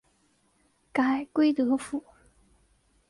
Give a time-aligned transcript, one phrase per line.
[0.91, 2.03] 改归德府。